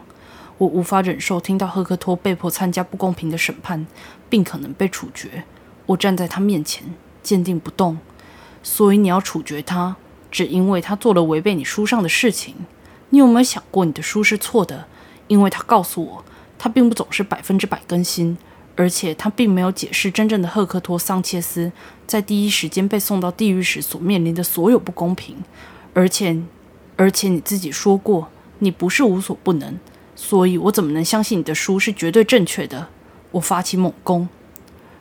[0.59, 3.87] 我无法忍受听到赫克托被迫参加不公平的审判，
[4.29, 5.45] 并可能被处决。
[5.87, 7.99] 我站在他面前，坚定不动。
[8.63, 9.97] 所以你要处决他，
[10.31, 12.55] 只因为他做了违背你书上的事情。
[13.11, 14.87] 你有没有想过，你的书是错的？
[15.29, 16.25] 因为他告诉我，
[16.59, 18.37] 他并不总是百分之百更新，
[18.77, 21.71] 而且他并没有解释真正的赫克托·桑切斯
[22.07, 25.37] 在第一时间被送到地狱时所面临的所有不公平。
[25.95, 26.43] 而且，
[26.97, 28.29] 而且你自己说过，
[28.59, 29.79] 你不是无所不能，
[30.15, 32.89] 所以我怎么能相信你的书是绝对正确的？
[33.31, 34.29] 我发起猛攻，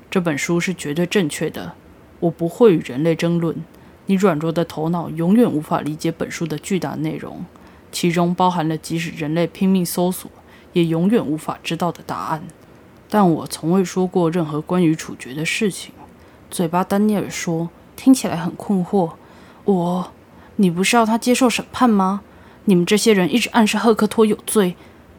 [0.10, 1.73] 这本书是绝对正确的。
[2.19, 3.63] 我不会与人类争论。
[4.06, 7.45] 你软弱的头脑永远无法理解本书的巨大内容，
[7.91, 10.29] 其中包含了即使人类拼命搜索
[10.73, 12.43] 也永远无法知道的答案。
[13.10, 15.93] 但我从未说过任何关于处决的事情。
[16.49, 19.12] 嘴巴丹尼尔说，听起来很困惑。
[19.65, 20.12] 我，
[20.58, 22.22] 你不是要他接受审判吗？
[22.66, 24.76] 你们这些人一直暗示赫克托有罪。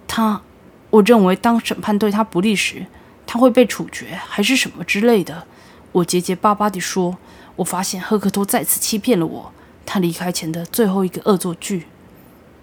[0.07, 0.43] 他，
[0.91, 2.87] 我认为当审判对他不利时，
[3.27, 5.47] 他会被处决，还是什么之类的。
[5.93, 7.19] 我结结巴巴地说
[7.57, 9.53] ：“我发现赫克托再次欺骗了我。
[9.85, 11.87] 他离开前的最后一个恶作剧。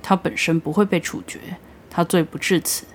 [0.01, 1.39] 他本身不会被处决，
[1.89, 2.85] 他罪不至此。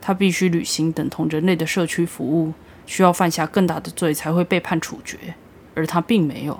[0.00, 2.52] 他必须履行等同人类的社区服务，
[2.86, 5.34] 需要犯下更大的罪才会被判处决。
[5.74, 6.58] 而他并没有。”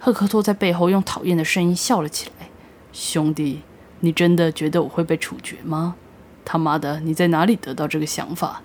[0.00, 2.48] 赫克托在背后用讨厌的声音笑了起来
[2.92, 3.60] ：“兄弟，
[4.00, 5.94] 你真的觉得我会被处决吗？
[6.44, 8.62] 他妈的，你在哪里得到这个想法？”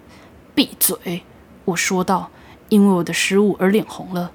[0.55, 1.21] 闭嘴！
[1.65, 2.31] 我说道。
[2.69, 4.31] 因为我的失误而脸红了。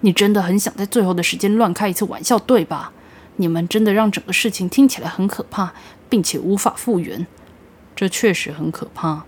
[0.00, 2.92] 你真的很想在最后的时间乱开一次玩笑，对吧？
[3.36, 5.74] 你们真的让整个事情听起来很可怕，
[6.08, 7.26] 并且无法复原。
[7.94, 9.24] 这确实很可怕。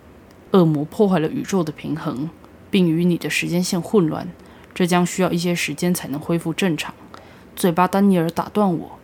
[0.52, 2.30] 恶魔破坏了宇宙的平衡，
[2.70, 4.26] 并与你的时间线混乱。
[4.74, 6.94] 这将需要一些时间才能恢复正常。
[7.56, 8.98] 嘴巴丹尼尔打断我：“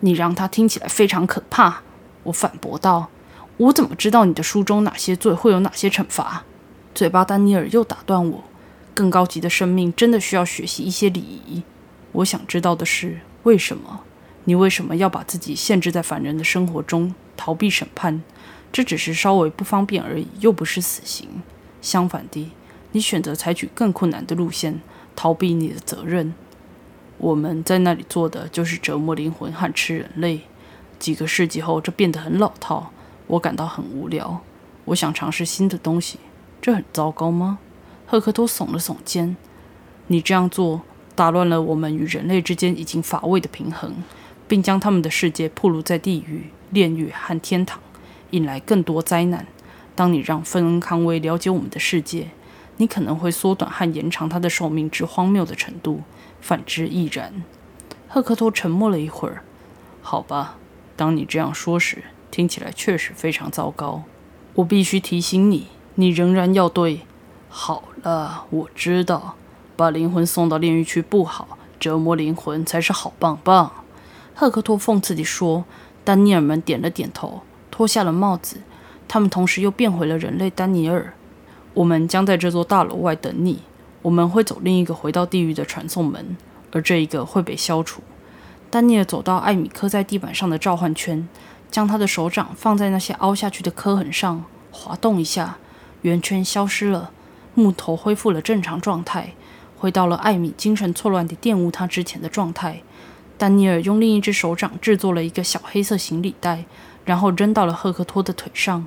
[0.00, 1.82] 你让他听起来非常可怕。”
[2.24, 3.10] 我反驳道
[3.58, 6.44] ：“我怎么知道你的书中哪些罪会有哪些惩罚？”
[6.94, 8.44] 嘴巴丹尼尔又打断我。
[8.92, 11.62] 更高级的生命真的需要学习一些礼仪。
[12.12, 14.00] 我想知道的是，为什么
[14.44, 18.22] 你为什么要把自己限制在凡人的生活中，逃避审判？
[18.72, 21.42] 这只是稍微不方便而已，又不是死刑。
[21.80, 22.50] 相反地，
[22.92, 24.80] 你选择采取更困难的路线，
[25.14, 26.34] 逃避你的责任。
[27.20, 30.40] 我们在那里做的就是折磨灵魂和吃人类。
[30.98, 32.90] 几个世纪后，这变得很老套，
[33.26, 34.40] 我感到很无聊。
[34.86, 36.18] 我想尝试新的东西。
[36.62, 37.58] 这很糟糕吗？
[38.06, 39.36] 赫克托耸了耸肩
[40.08, 40.80] ：“你这样做
[41.14, 44.02] 打乱了我们与人类之间已经乏味的平衡，
[44.48, 47.80] 并将他们的世界暴露在地狱、炼狱和天堂，
[48.30, 49.46] 引来更多灾难。
[49.94, 52.28] 当你让芬恩·康威了解我们的世界，
[52.78, 56.02] 你可能会缩短和延长他的寿命至荒谬的程度；
[56.40, 57.42] 反之亦然。”
[58.08, 59.44] 赫克托沉默了一会儿
[60.02, 60.56] ：“好吧，
[60.96, 64.02] 当你这样说时，听起来确实非常糟糕。
[64.54, 67.02] 我必须提醒你，你仍然要对。”
[67.48, 69.36] 好了，我知道，
[69.76, 73.72] 把灵魂送到炼狱去不好，折磨灵魂才是好棒棒。
[74.34, 75.64] 赫克托讽刺地说。
[76.02, 78.62] 丹尼尔们点了点头，脱下了帽子。
[79.06, 80.48] 他们同时又变回了人类。
[80.48, 81.12] 丹尼尔，
[81.74, 83.60] 我们将在这座大楼外等你。
[84.02, 86.36] 我们会走另一个回到地狱的传送门，
[86.72, 88.02] 而这一个会被消除。
[88.70, 91.28] 丹尼尔走到艾米磕在地板上的召唤圈，
[91.70, 95.58] 将他的手掌放在那些凹下去的刻痕上，滑动一下，
[96.02, 97.10] 圆圈消失了。
[97.54, 99.34] 木头恢复了正常状态，
[99.76, 102.82] 回到了艾米精神错乱地玷污他之前的状态。
[103.36, 106.64] 丹尼尔用另一只手掌制作了一个小黑色行李袋，
[107.04, 108.86] 然后扔到了赫克托的腿上。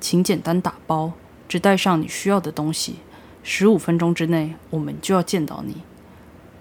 [0.00, 1.12] 请简单打包，
[1.48, 2.96] 只带上你需要的东西。
[3.50, 5.78] 十五分钟之内，我们就要见到你。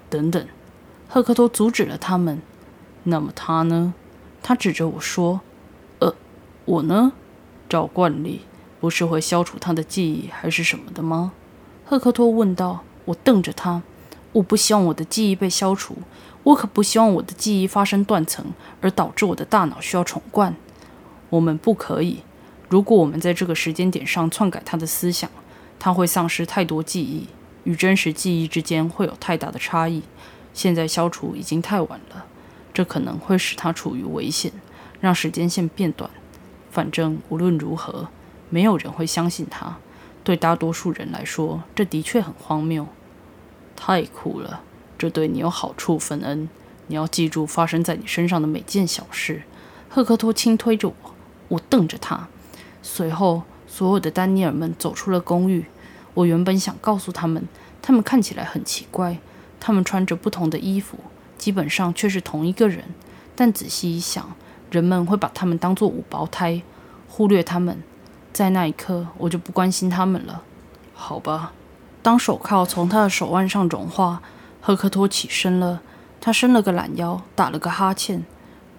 [0.09, 0.47] 等等，
[1.09, 2.41] 赫克托阻止了他们。
[3.03, 3.93] 那么他呢？
[4.41, 5.41] 他指着我说
[5.99, 6.15] ：“呃，
[6.63, 7.11] 我呢？
[7.67, 8.43] 照惯例。”
[8.79, 11.33] 不是会消除他的记忆还是什么的吗？
[11.83, 12.85] 赫克托问道。
[13.03, 13.83] 我瞪着他。
[14.31, 15.97] 我不希望我的记忆被消除，
[16.43, 18.45] 我可不希望我的记忆发生断层，
[18.79, 20.55] 而导致我的大脑需要重灌。
[21.31, 22.19] 我们不可以。
[22.69, 25.29] 如果我们在这个时间点上篡改他的思想，
[25.79, 27.27] 他会丧失太多记忆，
[27.63, 30.03] 与真实记忆之间会有太大的差异。
[30.53, 32.25] 现在消除已经太晚了，
[32.73, 34.51] 这可能会使他处于危险，
[34.99, 36.09] 让时间线变短。
[36.71, 38.09] 反正无论如何。
[38.49, 39.77] 没有人会相信他。
[40.23, 42.87] 对大多数人来说，这的确很荒谬。
[43.75, 44.61] 太酷了！
[44.97, 46.47] 这对你有好处，芬恩。
[46.87, 49.43] 你要记住发生在你身上的每件小事。
[49.89, 51.13] 赫克托轻推着我，
[51.49, 52.29] 我瞪着他。
[52.81, 53.43] 随后，
[53.77, 55.67] 所有的丹尼尔们走出了公寓。
[56.15, 57.47] 我原本想告诉他们，
[57.79, 59.19] 他们看起来很奇怪，
[59.59, 60.97] 他们穿着不同的衣服，
[61.37, 62.85] 基本上却是同一个人。
[63.35, 64.33] 但仔细一想，
[64.71, 66.63] 人们会把他们当作五胞胎，
[67.07, 67.83] 忽略他们。
[68.33, 70.41] 在那一刻，我就不关心他们了。
[70.95, 71.53] 好吧。
[72.01, 74.23] 当手铐从他的手腕上融化，
[74.59, 75.83] 赫克托起身了。
[76.19, 78.25] 他伸了个懒腰，打了个哈欠。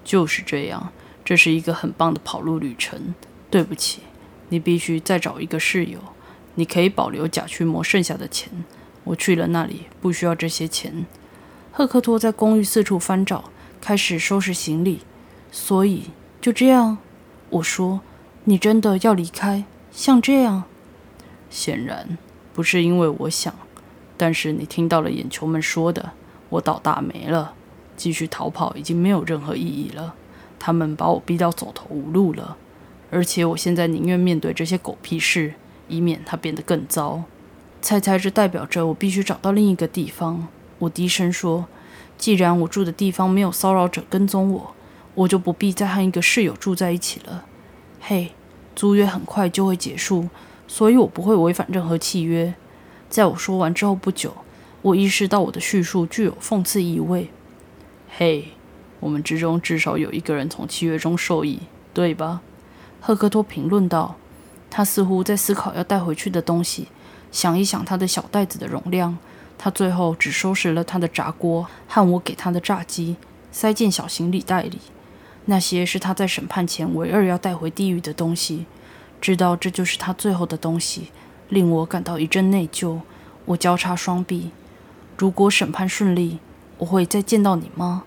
[0.03, 0.89] 就是这样，
[1.25, 3.15] 这是一个很棒的跑路旅程。
[3.49, 4.03] 对不起，
[4.49, 5.99] 你必须再找一个室友。
[6.55, 8.65] 你可以保留假驱魔剩下的钱。
[9.05, 11.07] 我去了那里，不需要这些钱。
[11.73, 15.01] 赫克托在公寓四处翻找，开始收拾行李。
[15.51, 16.99] 所以就这样，
[17.51, 18.01] 我说
[18.45, 19.65] ：“你真的要离开？
[19.91, 20.65] 像这样？”
[21.49, 22.19] 显然
[22.53, 23.55] 不是因为我想，
[24.17, 26.13] 但是你听到了眼球们说的，
[26.51, 27.55] 我倒大霉了。
[27.97, 30.15] 继续逃跑已经没有任何意义了。
[30.59, 32.57] 他们把我逼到走投无路了，
[33.11, 35.55] 而且我现在宁愿面对这些狗屁事，
[35.89, 37.25] 以免它变得更糟。
[37.81, 40.49] 猜猜这代表着我必须找到另一个地方？
[40.81, 41.67] 我低声说
[42.19, 44.75] ：“既然我住的地方没有骚扰者跟踪我，
[45.15, 47.45] 我就不必再和一个室友住在一起了。”
[48.01, 48.33] 嘿，
[48.77, 50.29] 租约很快就会结束。
[50.67, 52.53] 所以我不会违反任何契约。
[53.09, 54.35] 在我说完之后不久，
[54.83, 57.31] 我意识到我的叙述具有讽刺意味。
[58.11, 58.49] 嘿，
[59.01, 61.61] 我们之中至少有一个人从契约中受益，
[61.95, 62.43] 对吧？
[63.09, 64.17] 赫克托评论道。
[64.69, 66.89] 他似乎在思考要带回去的东西，
[67.33, 69.17] 想一想他的小袋子的容量。
[69.57, 73.17] 他最后只收拾了他的炸锅和我给他的炸鸡，
[73.51, 74.79] 塞进小行李袋里。
[75.47, 78.67] 那些是他在审判前唯二要带回地狱的东西。
[79.23, 81.11] 知道这就是他最后的东西，
[81.49, 83.01] 令我感到一阵内疚。
[83.47, 84.51] 我交叉双臂。
[85.17, 86.41] 如果审判顺利，
[86.77, 88.05] 我会再见到你吗？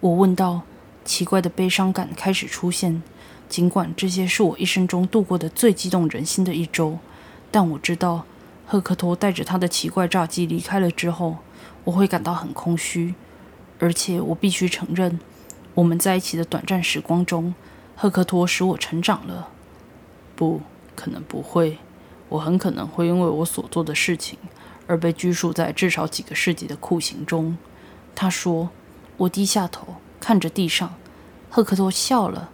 [0.00, 0.62] 我问道。
[1.04, 3.02] 奇怪的悲伤感开始出现。
[3.48, 6.98] 尽管这些是我一生中度过的最激动人心的一周，
[7.50, 8.24] 但我知道，
[8.66, 11.38] 赫克托带着他的奇怪炸鸡离开了之后，
[11.84, 13.14] 我会感到很空虚。
[13.78, 15.18] 而且我必须承认，
[15.74, 17.54] 我们在一起的短暂时光中，
[17.96, 19.48] 赫克托使我成长了。
[20.36, 20.60] 不
[20.94, 21.78] 可能不会，
[22.28, 24.38] 我很可能会因为我所做的事情
[24.86, 27.56] 而被拘束在至少几个世纪的酷刑中。
[28.14, 28.70] 他说。
[29.18, 30.94] 我低下头看着地上，
[31.50, 32.50] 赫克托笑了。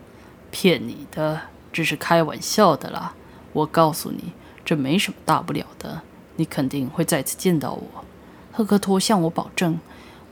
[0.54, 1.40] 骗你的，
[1.72, 3.12] 只是开玩笑的啦。
[3.52, 4.32] 我告诉你，
[4.64, 6.02] 这没什么大不了的。
[6.36, 8.04] 你肯定会再次见到我。
[8.52, 9.80] 赫克托向我保证。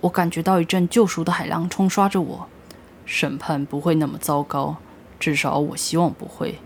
[0.02, 2.46] 我感觉到一阵救赎的海浪冲刷着我。
[3.04, 4.76] 审判不会那么糟糕，
[5.18, 6.60] 至少我希望不会。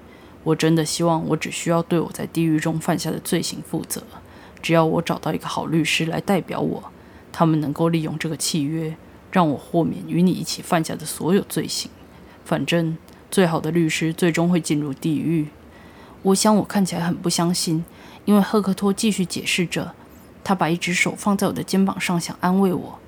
[0.44, 4.02] 我真的希望我只需要对我在地狱中犯下的罪行负责。
[4.60, 6.92] 只要我找到一个好律师来代表我，
[7.32, 8.94] 他们能够利用这个契约
[9.32, 11.90] 让我豁免与你一起犯下的所有罪行。
[12.44, 12.96] 反正
[13.30, 15.48] 最好的律师最终会进入地狱。
[16.22, 17.84] 我想我看起来很不相信，
[18.24, 19.94] 因为赫克托继续解释着。
[20.42, 22.98] 他把一只手放在我的肩膀上，想安慰我。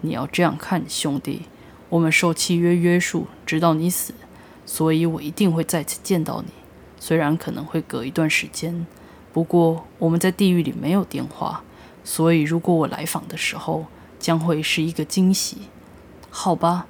[0.00, 1.42] 你要这样看，兄弟，
[1.90, 4.14] 我们受契约约束，直到你死，
[4.64, 6.52] 所以我一定会再次见到你。
[6.98, 8.86] 虽然可能会隔一段时间，
[9.32, 11.62] 不过我们在地狱里没有电话，
[12.02, 13.84] 所以如果我来访的时候，
[14.18, 15.58] 将会是一个惊喜。
[16.30, 16.86] 好吧，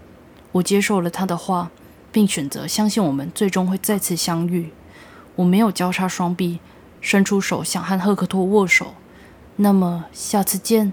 [0.53, 1.73] 我接受了他的话，
[2.13, 4.71] 并选择相信我们最终会再次相遇。
[5.37, 6.59] 我没有交叉双臂，
[7.01, 8.95] 伸出手想和赫克托握手。
[9.57, 10.93] 那么下次见。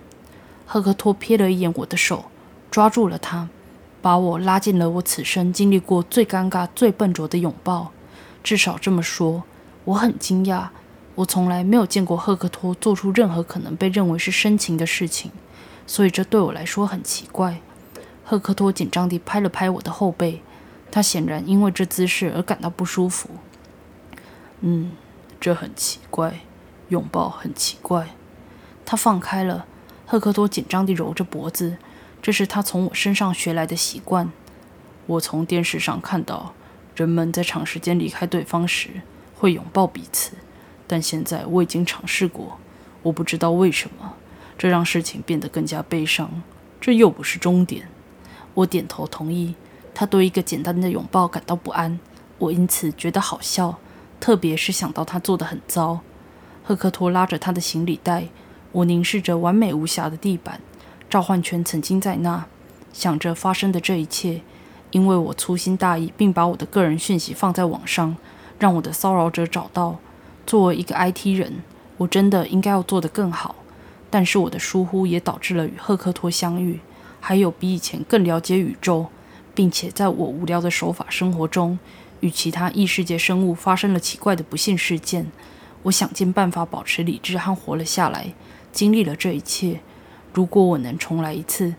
[0.66, 2.26] 赫克托瞥了一眼我的手，
[2.70, 3.48] 抓住了他，
[4.02, 7.92] 把我拉进了我此生经历过最尴尬、最笨拙的拥抱。
[8.44, 9.44] 至少这么说，
[9.86, 10.68] 我很惊讶。
[11.16, 15.32] 我从来没有见过赫克托做出任何可能被认为是深情的事情，
[15.88, 17.62] 所以这对我来说很奇怪。
[18.24, 20.42] 赫克托紧张地拍了拍我的后背，
[20.92, 23.30] 他显然因为这姿势而感到不舒服。
[24.62, 24.92] 嗯，
[25.40, 26.40] 这很奇怪，
[26.90, 28.10] 拥抱很奇怪。
[28.86, 29.66] 他放开了，
[30.06, 31.78] 赫克托紧张地揉着脖子，
[32.22, 34.32] 这是他从我身上学来的习惯。
[35.06, 36.54] 我从电视上看到。
[36.96, 38.90] 人们在长时间离开对方时
[39.36, 40.32] 会拥抱彼此，
[40.88, 42.58] 但现在我已经尝试过，
[43.04, 44.16] 我不知道为什么，
[44.58, 46.42] 这让事情变得更加悲伤。
[46.82, 47.88] 这又不是终点。
[48.56, 49.54] 我点头同意。
[50.00, 52.00] 他对一个简单的拥抱感到不安，
[52.38, 53.80] 我因此觉得好笑，
[54.20, 56.02] 特别是想到他做得很糟。
[56.64, 58.28] 赫克托拉着他的行李袋，
[58.74, 60.62] 我凝视着完美无瑕的地板，
[61.10, 62.46] 召唤权曾经在那，
[62.94, 64.42] 想着发生的这一切。
[64.92, 68.16] 因为我粗心大意，并把我的个人讯息放在网上，
[68.60, 69.98] 让我的骚扰者找到。
[70.46, 71.64] 作为一个 IT 人，
[71.98, 73.56] 我真的应该要做得更好。
[74.12, 76.80] 但是我的疏忽也导致了与赫克托相遇，
[77.20, 79.08] 还有比以前更了解宇宙，
[79.58, 81.80] 并且在我无聊的手法生活中，
[82.20, 85.32] 与其他异世界生物发生了奇怪的不幸事件。
[85.82, 88.36] 我想尽办法保持理智和活了下来，
[88.72, 89.80] 经历了这一切。
[90.32, 91.74] 如果我能重来一次，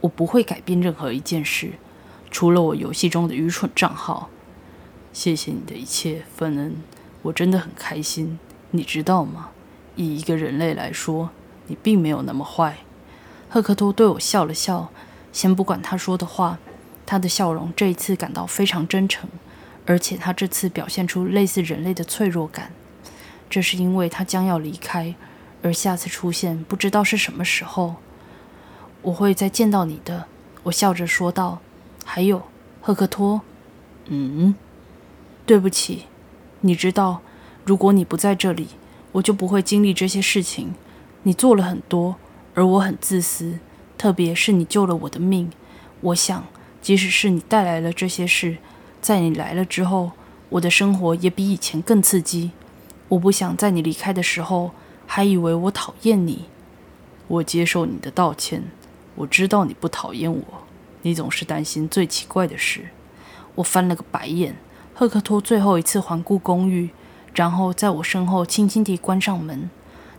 [0.00, 1.74] 我不会改变任何一件事。
[2.32, 4.28] 除了我游戏中的愚蠢账号，
[5.12, 6.82] 谢谢你的一切，芬恩，
[7.22, 8.40] 我真的很开心。
[8.72, 9.50] 你知道吗？
[9.94, 11.30] 以一个人类来说，
[11.68, 12.78] 你并没有那么坏。
[13.48, 14.90] 赫克托对我笑了笑，
[15.32, 16.58] 先不管他说的话，
[17.10, 19.28] 他的笑容这一次感到非常真诚，
[19.84, 22.70] 而且他这次表现出类似人类的脆弱感。
[23.50, 25.16] 这是因为他将要离开，
[25.60, 27.96] 而下次出现不知道是什么时候。
[29.02, 30.26] 我会再见到你的，
[30.62, 31.58] 我笑着说道。
[32.04, 32.44] 还有，
[32.80, 33.40] 赫克托，
[34.06, 34.54] 嗯，
[35.44, 36.04] 对不起，
[36.60, 37.22] 你知道，
[37.64, 38.68] 如果你不在这里，
[39.10, 40.76] 我就不会经历这些事情。
[41.24, 42.14] 你做了很多，
[42.54, 43.58] 而我很自私，
[43.98, 45.50] 特别是你救了我的命。
[46.02, 46.46] 我想，
[46.80, 48.56] 即使是你带来了这些事，
[49.00, 50.12] 在你来了之后，
[50.48, 52.52] 我的生活也比以前更刺激。
[53.08, 54.70] 我不想在你离开的时候
[55.06, 56.46] 还以为我讨厌你。
[57.28, 58.64] 我接受你的道歉。
[59.16, 60.44] 我知道你不讨厌我，
[61.02, 62.88] 你总是担心最奇怪的事。
[63.56, 64.56] 我翻了个白眼。
[64.94, 66.90] 赫克托最后一次环顾公寓，
[67.34, 69.70] 然后在我身后轻轻地关上门。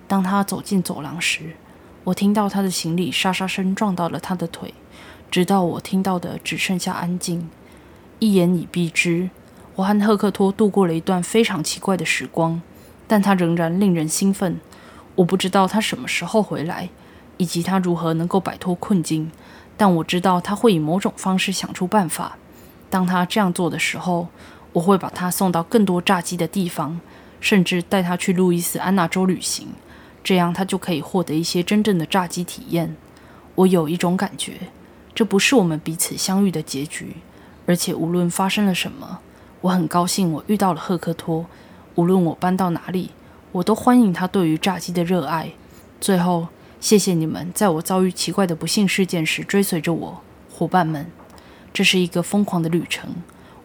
[0.08, 1.56] 当他走进走廊时，
[2.04, 4.74] 我听到他的行李沙沙声撞到了他的腿，
[5.32, 7.50] 直到我听到的只剩下安静。
[8.20, 9.30] 一言以蔽之，
[9.76, 12.62] 我和赫克托度过了一段非常奇怪的时光。
[13.08, 14.60] 但他仍然令人兴奋。
[15.16, 16.90] 我不知道他什么时候回来，
[17.38, 19.32] 以及他如何能够摆脱困境。
[19.76, 22.38] 但我知道他会以某种方式想出办法。
[22.90, 24.28] 当他这样做的时候，
[24.74, 27.02] 我会把他送到更多炸鸡的地方，
[27.40, 29.70] 甚至带他去路易斯安那州旅行。
[30.24, 32.96] 这样他就可以获得一些真正的炸鸡体验。
[33.56, 34.54] 我有一种感觉，
[35.14, 37.18] 这不是我们彼此相遇的结局。
[37.66, 39.20] 而且无论发生了什么，
[39.62, 41.46] 我很高兴我遇到了赫克托。
[41.96, 43.12] 无论我搬到哪里，
[43.52, 45.52] 我都欢迎他对于炸鸡的热爱。
[46.00, 46.48] 最后，
[46.80, 51.06] 谢谢你们在我遭遇奇怪的不幸事件时追随着我，伙伴们。
[51.74, 53.16] 这是一个疯狂的旅程。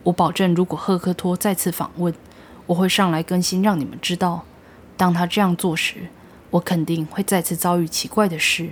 [0.05, 2.15] 我保证，如果赫克托再次访问，
[2.67, 4.45] 我会上来更新，让你们知道。
[4.97, 6.09] 当他这样做时，
[6.51, 8.71] 我肯定会再次遭遇奇怪的事。